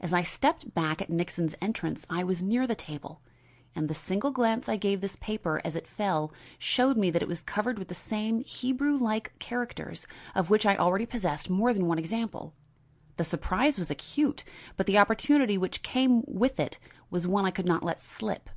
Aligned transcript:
As 0.00 0.12
I 0.12 0.22
stepped 0.22 0.74
back 0.74 1.02
at 1.02 1.10
Nixon's 1.10 1.56
entrance 1.60 2.06
I 2.08 2.22
was 2.22 2.40
near 2.40 2.68
the 2.68 2.76
table 2.76 3.20
and 3.74 3.88
the 3.88 3.96
single 3.96 4.30
glance 4.30 4.68
I 4.68 4.76
gave 4.76 5.00
this 5.00 5.16
paper 5.16 5.60
as 5.64 5.74
it 5.74 5.88
fell 5.88 6.32
showed 6.56 6.96
me 6.96 7.10
that 7.10 7.20
it 7.20 7.26
was 7.26 7.42
covered 7.42 7.76
with 7.76 7.88
the 7.88 7.94
same 7.96 8.44
Hebrew 8.44 8.96
like 8.96 9.36
characters 9.40 10.06
of 10.36 10.50
which 10.50 10.66
I 10.66 10.76
already 10.76 11.04
possessed 11.04 11.50
more 11.50 11.74
than 11.74 11.86
one 11.86 11.98
example. 11.98 12.54
The 13.16 13.24
surprise 13.24 13.76
was 13.76 13.90
acute, 13.90 14.44
but 14.76 14.86
the 14.86 14.98
opportunity 14.98 15.58
which 15.58 15.82
came 15.82 16.22
with 16.28 16.60
it 16.60 16.78
was 17.10 17.26
one 17.26 17.44
I 17.44 17.50
could 17.50 17.66
not 17.66 17.82
let 17.82 18.00
slip. 18.00 18.48